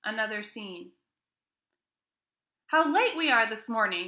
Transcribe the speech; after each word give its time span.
ANOTHER 0.03 0.41
SCENE 0.41 0.93
"How 2.65 2.91
late 2.91 3.15
we 3.15 3.29
are 3.29 3.45
this 3.47 3.69
morning!" 3.69 3.99